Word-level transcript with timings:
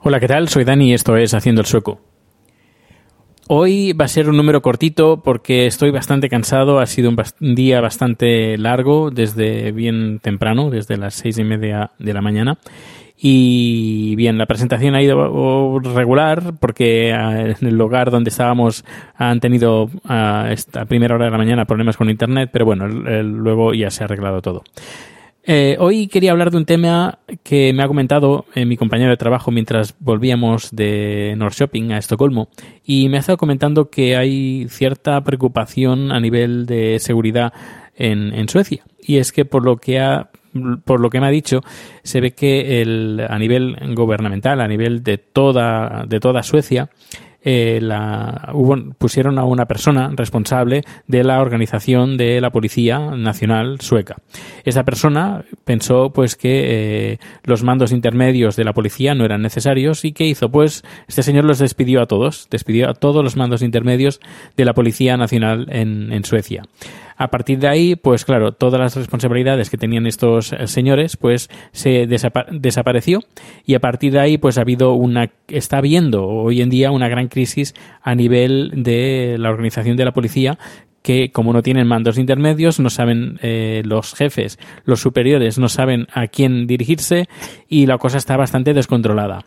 Hola, 0.00 0.18
¿qué 0.18 0.26
tal? 0.26 0.48
Soy 0.48 0.64
Dani 0.64 0.90
y 0.90 0.92
esto 0.92 1.16
es 1.16 1.34
Haciendo 1.34 1.60
el 1.60 1.68
Sueco. 1.68 2.00
Hoy 3.46 3.92
va 3.92 4.06
a 4.06 4.08
ser 4.08 4.28
un 4.28 4.36
número 4.36 4.60
cortito 4.60 5.22
porque 5.22 5.66
estoy 5.66 5.92
bastante 5.92 6.28
cansado. 6.28 6.80
Ha 6.80 6.86
sido 6.86 7.10
un 7.10 7.54
día 7.54 7.80
bastante 7.80 8.58
largo 8.58 9.12
desde 9.12 9.70
bien 9.70 10.18
temprano, 10.18 10.68
desde 10.70 10.96
las 10.96 11.14
seis 11.14 11.38
y 11.38 11.44
media 11.44 11.92
de 12.00 12.12
la 12.12 12.22
mañana. 12.22 12.58
Y 13.16 14.16
bien, 14.16 14.38
la 14.38 14.46
presentación 14.46 14.94
ha 14.94 15.02
ido 15.02 15.78
regular 15.80 16.54
porque 16.58 17.10
eh, 17.10 17.54
en 17.60 17.68
el 17.68 17.76
lugar 17.76 18.10
donde 18.10 18.30
estábamos 18.30 18.84
han 19.14 19.40
tenido 19.40 19.90
a 20.04 20.48
esta 20.50 20.84
primera 20.86 21.14
hora 21.14 21.26
de 21.26 21.30
la 21.30 21.38
mañana 21.38 21.64
problemas 21.64 21.96
con 21.96 22.10
internet, 22.10 22.50
pero 22.52 22.64
bueno, 22.64 22.88
luego 22.88 23.74
ya 23.74 23.90
se 23.90 24.02
ha 24.02 24.06
arreglado 24.06 24.42
todo. 24.42 24.64
Eh, 25.44 25.76
hoy 25.80 26.06
quería 26.06 26.30
hablar 26.30 26.52
de 26.52 26.56
un 26.56 26.64
tema 26.64 27.18
que 27.42 27.72
me 27.72 27.82
ha 27.82 27.88
comentado 27.88 28.46
eh, 28.54 28.64
mi 28.64 28.76
compañero 28.76 29.10
de 29.10 29.16
trabajo 29.16 29.50
mientras 29.50 29.96
volvíamos 29.98 30.70
de 30.70 31.34
North 31.36 31.56
Shopping 31.56 31.90
a 31.90 31.98
Estocolmo 31.98 32.48
y 32.84 33.08
me 33.08 33.16
ha 33.16 33.20
estado 33.20 33.38
comentando 33.38 33.90
que 33.90 34.16
hay 34.16 34.68
cierta 34.68 35.20
preocupación 35.24 36.12
a 36.12 36.20
nivel 36.20 36.64
de 36.66 37.00
seguridad 37.00 37.52
en, 37.96 38.32
en 38.32 38.48
Suecia 38.48 38.84
y 39.00 39.16
es 39.16 39.32
que 39.32 39.44
por 39.44 39.64
lo 39.64 39.78
que 39.78 39.98
ha 39.98 40.30
por 40.84 41.00
lo 41.00 41.10
que 41.10 41.20
me 41.20 41.26
ha 41.26 41.30
dicho 41.30 41.60
se 42.02 42.20
ve 42.20 42.32
que 42.32 42.82
el, 42.82 43.24
a 43.28 43.38
nivel 43.38 43.76
gubernamental 43.94 44.60
a 44.60 44.68
nivel 44.68 45.02
de 45.02 45.18
toda 45.18 46.04
de 46.06 46.20
toda 46.20 46.42
Suecia 46.42 46.90
eh, 47.44 47.80
la, 47.82 48.50
hubo, 48.54 48.76
pusieron 48.98 49.38
a 49.38 49.44
una 49.44 49.66
persona 49.66 50.12
responsable 50.14 50.82
de 51.08 51.24
la 51.24 51.40
organización 51.40 52.16
de 52.16 52.40
la 52.40 52.50
Policía 52.50 52.98
Nacional 53.16 53.80
Sueca. 53.80 54.16
Esta 54.64 54.84
persona 54.84 55.44
pensó 55.64 56.10
pues 56.10 56.36
que 56.36 57.12
eh, 57.12 57.18
los 57.42 57.64
mandos 57.64 57.90
intermedios 57.90 58.54
de 58.54 58.64
la 58.64 58.72
policía 58.72 59.16
no 59.16 59.24
eran 59.24 59.42
necesarios 59.42 60.04
y 60.04 60.12
¿qué 60.12 60.24
hizo? 60.24 60.50
Pues 60.50 60.84
este 61.08 61.24
señor 61.24 61.44
los 61.44 61.58
despidió 61.58 62.00
a 62.00 62.06
todos, 62.06 62.46
despidió 62.48 62.88
a 62.88 62.94
todos 62.94 63.24
los 63.24 63.36
mandos 63.36 63.62
intermedios 63.62 64.20
de 64.56 64.64
la 64.64 64.74
Policía 64.74 65.16
Nacional 65.16 65.66
en 65.70 66.24
Suecia. 66.24 66.62
A 67.22 67.28
partir 67.28 67.60
de 67.60 67.68
ahí, 67.68 67.94
pues 67.94 68.24
claro, 68.24 68.50
todas 68.50 68.80
las 68.80 68.96
responsabilidades 68.96 69.70
que 69.70 69.76
tenían 69.76 70.06
estos 70.08 70.52
eh, 70.52 70.66
señores, 70.66 71.16
pues 71.16 71.48
se 71.70 72.08
desapa- 72.08 72.46
desapareció 72.50 73.20
y 73.64 73.74
a 73.74 73.78
partir 73.78 74.12
de 74.12 74.18
ahí, 74.18 74.38
pues 74.38 74.58
ha 74.58 74.62
habido 74.62 74.94
una, 74.94 75.30
está 75.46 75.78
habiendo 75.78 76.26
hoy 76.26 76.62
en 76.62 76.68
día 76.68 76.90
una 76.90 77.08
gran 77.08 77.28
crisis 77.28 77.74
a 78.02 78.16
nivel 78.16 78.72
de 78.74 79.36
la 79.38 79.50
organización 79.50 79.96
de 79.96 80.04
la 80.04 80.10
policía 80.10 80.58
que 81.02 81.30
como 81.30 81.52
no 81.52 81.62
tienen 81.62 81.86
mandos 81.86 82.18
intermedios, 82.18 82.80
no 82.80 82.90
saben 82.90 83.38
eh, 83.40 83.82
los 83.84 84.14
jefes, 84.14 84.58
los 84.84 85.00
superiores, 85.00 85.60
no 85.60 85.68
saben 85.68 86.08
a 86.12 86.26
quién 86.26 86.66
dirigirse 86.66 87.28
y 87.68 87.86
la 87.86 87.98
cosa 87.98 88.18
está 88.18 88.36
bastante 88.36 88.74
descontrolada. 88.74 89.44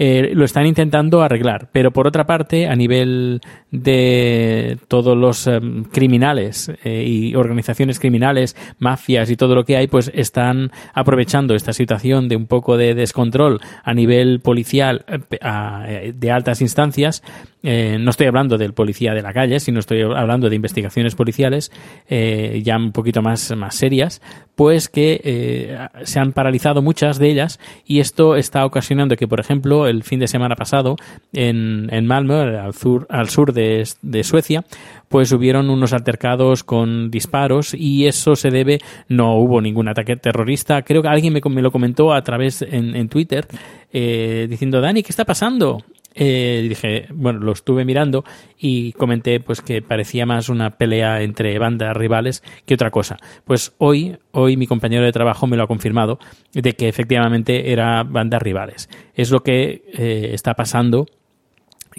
Eh, 0.00 0.30
lo 0.32 0.44
están 0.44 0.64
intentando 0.66 1.22
arreglar, 1.22 1.68
pero 1.72 1.90
por 1.90 2.06
otra 2.06 2.24
parte, 2.24 2.68
a 2.68 2.76
nivel 2.76 3.40
de 3.72 4.78
todos 4.86 5.16
los 5.16 5.46
em, 5.46 5.84
criminales 5.84 6.70
eh, 6.84 7.04
y 7.04 7.34
organizaciones 7.34 7.98
criminales, 7.98 8.56
mafias 8.78 9.28
y 9.28 9.36
todo 9.36 9.56
lo 9.56 9.64
que 9.64 9.76
hay, 9.76 9.88
pues 9.88 10.10
están 10.14 10.70
aprovechando 10.94 11.54
esta 11.54 11.72
situación 11.72 12.28
de 12.28 12.36
un 12.36 12.46
poco 12.46 12.76
de 12.76 12.94
descontrol 12.94 13.60
a 13.82 13.92
nivel 13.92 14.40
policial 14.40 15.04
eh, 15.08 15.18
eh, 15.40 16.12
de 16.14 16.30
altas 16.30 16.60
instancias. 16.60 17.22
Eh, 17.62 17.98
no 17.98 18.10
estoy 18.10 18.26
hablando 18.26 18.56
del 18.56 18.72
policía 18.72 19.14
de 19.14 19.22
la 19.22 19.32
calle, 19.32 19.58
sino 19.60 19.80
estoy 19.80 20.02
hablando 20.02 20.48
de 20.48 20.56
investigaciones 20.56 21.14
policiales 21.14 21.72
eh, 22.08 22.60
ya 22.64 22.76
un 22.76 22.92
poquito 22.92 23.20
más, 23.20 23.54
más 23.56 23.74
serias, 23.74 24.22
pues 24.54 24.88
que 24.88 25.20
eh, 25.24 25.78
se 26.04 26.20
han 26.20 26.32
paralizado 26.32 26.82
muchas 26.82 27.18
de 27.18 27.30
ellas 27.30 27.58
y 27.84 28.00
esto 28.00 28.36
está 28.36 28.64
ocasionando 28.64 29.16
que, 29.16 29.26
por 29.26 29.40
ejemplo, 29.40 29.86
el 29.86 30.04
fin 30.04 30.20
de 30.20 30.28
semana 30.28 30.54
pasado 30.54 30.96
en, 31.32 31.88
en 31.92 32.06
Malmö, 32.06 32.58
al 32.58 32.74
sur, 32.74 33.06
al 33.10 33.28
sur 33.28 33.52
de, 33.52 33.88
de 34.02 34.24
Suecia, 34.24 34.64
pues 35.08 35.32
hubieron 35.32 35.70
unos 35.70 35.92
altercados 35.92 36.64
con 36.64 37.10
disparos 37.10 37.74
y 37.74 38.06
eso 38.06 38.36
se 38.36 38.50
debe, 38.50 38.80
no 39.08 39.36
hubo 39.36 39.60
ningún 39.60 39.88
ataque 39.88 40.16
terrorista. 40.16 40.82
Creo 40.82 41.02
que 41.02 41.08
alguien 41.08 41.32
me, 41.32 41.40
me 41.50 41.62
lo 41.62 41.72
comentó 41.72 42.12
a 42.12 42.22
través 42.22 42.62
en, 42.62 42.94
en 42.94 43.08
Twitter 43.08 43.46
eh, 43.92 44.46
diciendo, 44.48 44.80
Dani, 44.80 45.02
¿qué 45.02 45.10
está 45.10 45.24
pasando? 45.24 45.82
Eh, 46.20 46.66
dije, 46.68 47.06
bueno, 47.14 47.38
lo 47.38 47.52
estuve 47.52 47.84
mirando 47.84 48.24
y 48.58 48.92
comenté 48.94 49.38
pues 49.38 49.60
que 49.60 49.82
parecía 49.82 50.26
más 50.26 50.48
una 50.48 50.70
pelea 50.70 51.22
entre 51.22 51.56
bandas 51.60 51.96
rivales 51.96 52.42
que 52.66 52.74
otra 52.74 52.90
cosa. 52.90 53.18
Pues 53.44 53.72
hoy, 53.78 54.18
hoy 54.32 54.56
mi 54.56 54.66
compañero 54.66 55.04
de 55.04 55.12
trabajo 55.12 55.46
me 55.46 55.56
lo 55.56 55.62
ha 55.62 55.68
confirmado 55.68 56.18
de 56.52 56.72
que 56.72 56.88
efectivamente 56.88 57.70
era 57.70 58.02
bandas 58.02 58.42
rivales. 58.42 58.90
Es 59.14 59.30
lo 59.30 59.44
que 59.44 59.84
eh, 59.96 60.30
está 60.32 60.54
pasando 60.54 61.06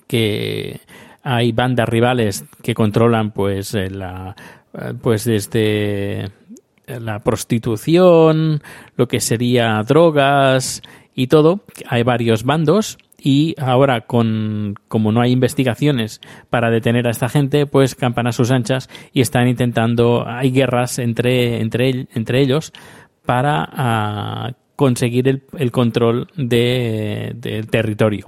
que 0.05 0.81
hay 1.23 1.53
bandas 1.53 1.87
rivales 1.87 2.43
que 2.61 2.73
controlan 2.73 3.31
pues 3.31 3.73
eh, 3.73 3.89
la 3.89 4.35
eh, 4.73 4.93
pues 5.01 5.23
desde 5.23 6.29
la 6.87 7.19
prostitución, 7.19 8.61
lo 8.97 9.07
que 9.07 9.21
sería 9.21 9.81
drogas 9.87 10.81
y 11.15 11.27
todo. 11.27 11.61
Hay 11.87 12.03
varios 12.03 12.43
bandos 12.43 12.97
y 13.21 13.55
ahora 13.59 14.01
con 14.01 14.75
como 14.87 15.11
no 15.11 15.21
hay 15.21 15.31
investigaciones 15.31 16.21
para 16.49 16.69
detener 16.69 17.07
a 17.07 17.11
esta 17.11 17.29
gente, 17.29 17.65
pues 17.65 17.95
campan 17.95 18.27
a 18.27 18.31
sus 18.31 18.51
anchas 18.51 18.89
y 19.13 19.21
están 19.21 19.47
intentando 19.47 20.25
hay 20.27 20.51
guerras 20.51 20.99
entre 20.99 21.61
entre, 21.61 22.07
entre 22.13 22.41
ellos 22.41 22.73
para 23.25 23.67
ah, 23.71 24.51
conseguir 24.75 25.27
el, 25.27 25.71
control 25.71 26.27
de- 26.35 27.33
del 27.35 27.67
territorio. 27.67 28.25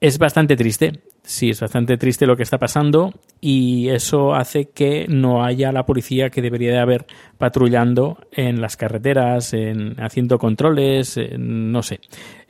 Es 0.00 0.18
bastante 0.18 0.56
triste, 0.56 1.00
sí, 1.30 1.50
es 1.50 1.60
bastante 1.60 1.96
triste 1.96 2.26
lo 2.26 2.36
que 2.36 2.42
está 2.42 2.58
pasando 2.58 3.12
y 3.40 3.88
eso 3.88 4.34
hace 4.34 4.70
que 4.70 5.06
no 5.08 5.44
haya 5.44 5.70
la 5.70 5.86
policía 5.86 6.28
que 6.28 6.42
debería 6.42 6.72
de 6.72 6.80
haber 6.80 7.06
patrullando 7.38 8.18
en 8.32 8.60
las 8.60 8.76
carreteras, 8.76 9.54
en 9.54 9.94
haciendo 10.00 10.38
controles, 10.38 11.18
no 11.38 11.82
sé. 11.82 12.00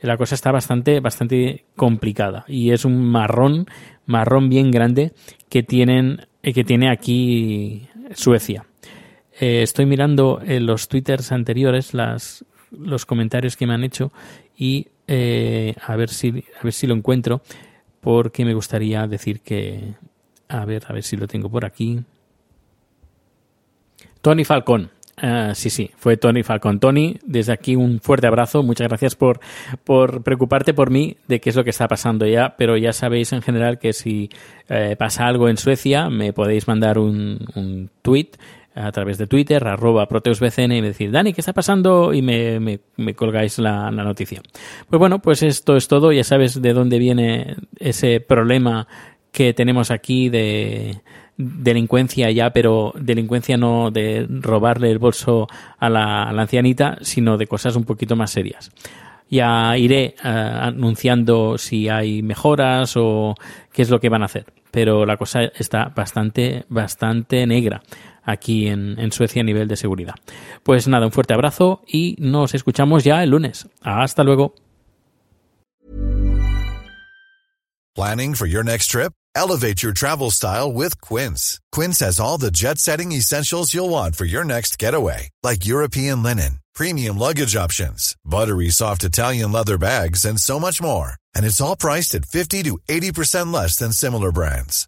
La 0.01 0.17
cosa 0.17 0.33
está 0.33 0.51
bastante, 0.51 0.99
bastante 0.99 1.65
complicada 1.75 2.43
y 2.47 2.71
es 2.71 2.83
un 2.83 3.05
marrón, 3.05 3.67
marrón 4.07 4.49
bien 4.49 4.71
grande 4.71 5.13
que 5.47 5.61
tienen, 5.61 6.25
eh, 6.41 6.51
que 6.51 6.63
tiene 6.63 6.89
aquí 6.89 7.87
Suecia. 8.15 8.65
Eh, 9.39 9.61
estoy 9.61 9.85
mirando 9.85 10.41
en 10.43 10.65
los 10.65 10.87
twitters 10.87 11.31
anteriores 11.31 11.93
las, 11.93 12.43
los 12.71 13.05
comentarios 13.05 13.55
que 13.55 13.67
me 13.67 13.75
han 13.75 13.83
hecho 13.83 14.11
y 14.57 14.87
eh, 15.07 15.75
a 15.85 15.95
ver 15.95 16.09
si 16.09 16.43
a 16.59 16.63
ver 16.63 16.73
si 16.73 16.87
lo 16.87 16.95
encuentro 16.95 17.41
porque 18.01 18.43
me 18.43 18.53
gustaría 18.53 19.07
decir 19.07 19.41
que 19.41 19.93
a 20.49 20.65
ver 20.65 20.83
a 20.87 20.93
ver 20.93 21.03
si 21.03 21.15
lo 21.15 21.27
tengo 21.27 21.49
por 21.49 21.65
aquí 21.65 22.03
Tony 24.21 24.43
Falcón 24.43 24.91
Ah, 25.23 25.51
sí, 25.53 25.69
sí, 25.69 25.91
fue 25.97 26.17
Tony 26.17 26.41
Falcón. 26.41 26.79
Tony, 26.79 27.19
desde 27.23 27.53
aquí 27.53 27.75
un 27.75 27.99
fuerte 27.99 28.25
abrazo. 28.25 28.63
Muchas 28.63 28.87
gracias 28.87 29.15
por, 29.15 29.39
por 29.83 30.23
preocuparte 30.23 30.73
por 30.73 30.89
mí 30.89 31.17
de 31.27 31.39
qué 31.39 31.51
es 31.51 31.55
lo 31.55 31.63
que 31.63 31.69
está 31.69 31.87
pasando 31.87 32.25
ya. 32.25 32.55
Pero 32.57 32.75
ya 32.75 32.91
sabéis 32.91 33.31
en 33.31 33.43
general 33.43 33.77
que 33.77 33.93
si 33.93 34.29
eh, 34.67 34.95
pasa 34.97 35.27
algo 35.27 35.47
en 35.47 35.57
Suecia, 35.57 36.09
me 36.09 36.33
podéis 36.33 36.67
mandar 36.67 36.97
un, 36.97 37.45
un 37.55 37.91
tweet 38.01 38.31
a 38.73 38.91
través 38.91 39.17
de 39.17 39.27
Twitter, 39.27 39.67
arroba 39.67 40.07
proteusbcn 40.07 40.71
y 40.71 40.81
decir, 40.81 41.11
Dani, 41.11 41.33
¿qué 41.33 41.41
está 41.41 41.53
pasando? 41.53 42.13
Y 42.13 42.21
me, 42.21 42.59
me, 42.59 43.13
colgáis 43.15 43.59
la, 43.59 43.91
noticia. 43.91 44.41
Pues 44.89 44.99
bueno, 44.99 45.19
pues 45.19 45.43
esto 45.43 45.75
es 45.75 45.87
todo. 45.87 46.11
Ya 46.11 46.23
sabes 46.23 46.61
de 46.61 46.73
dónde 46.73 46.97
viene 46.97 47.57
ese 47.79 48.21
problema 48.21 48.87
que 49.31 49.53
tenemos 49.53 49.91
aquí 49.91 50.29
de 50.29 51.01
delincuencia 51.37 52.29
ya, 52.31 52.51
pero 52.51 52.93
delincuencia 52.97 53.57
no 53.57 53.91
de 53.91 54.27
robarle 54.29 54.91
el 54.91 54.99
bolso 54.99 55.47
a 55.79 55.89
la, 55.89 56.29
ancianita, 56.29 56.97
sino 57.01 57.37
de 57.37 57.47
cosas 57.47 57.75
un 57.75 57.83
poquito 57.83 58.15
más 58.15 58.31
serias 58.31 58.71
ya 59.29 59.77
iré 59.77 60.15
uh, 60.25 60.27
anunciando 60.27 61.57
si 61.57 61.87
hay 61.87 62.21
mejoras 62.21 62.97
o 62.97 63.33
qué 63.71 63.81
es 63.81 63.89
lo 63.89 64.01
que 64.01 64.09
van 64.09 64.23
a 64.23 64.25
hacer. 64.25 64.43
Pero 64.71 65.05
la 65.05 65.15
cosa 65.15 65.43
está 65.43 65.85
bastante, 65.95 66.65
bastante 66.67 67.47
negra 67.47 67.81
aquí 68.23 68.67
en, 68.67 69.11
Suecia 69.11 69.41
a 69.41 69.45
nivel 69.45 69.67
de 69.67 69.75
seguridad. 69.75 70.15
Pues 70.63 70.87
nada, 70.87 71.05
un 71.05 71.11
fuerte 71.11 71.33
abrazo 71.33 71.81
y 71.87 72.15
nos 72.19 72.53
escuchamos 72.53 73.03
ya 73.03 73.23
el 73.23 73.31
lunes. 73.31 73.67
Hasta 73.81 74.23
luego. 74.23 74.55
Planning 77.93 78.35
for 78.35 78.47
your 78.47 78.63
next 78.63 78.87
trip? 78.87 79.11
Elevate 79.35 79.83
your 79.83 79.93
travel 79.93 80.31
style 80.31 80.71
with 80.71 80.99
Quince. 81.01 81.59
Quince 81.71 81.99
has 81.99 82.19
all 82.19 82.37
the 82.37 82.51
jet 82.51 82.77
setting 82.77 83.11
essentials 83.11 83.73
you'll 83.73 83.89
want 83.89 84.15
for 84.15 84.25
your 84.25 84.45
next 84.45 84.77
getaway, 84.79 85.29
like 85.43 85.65
European 85.65 86.23
linen 86.23 86.61
premium 86.73 87.17
luggage 87.17 87.55
options, 87.55 88.15
buttery 88.25 88.69
soft 88.69 89.03
Italian 89.03 89.51
leather 89.51 89.77
bags, 89.77 90.25
and 90.25 90.39
so 90.39 90.59
much 90.59 90.81
more. 90.81 91.13
And 91.35 91.45
it's 91.45 91.61
all 91.61 91.75
priced 91.75 92.15
at 92.15 92.25
50 92.25 92.63
to 92.63 92.79
80% 92.89 93.53
less 93.53 93.75
than 93.75 93.91
similar 93.91 94.31
brands. 94.31 94.87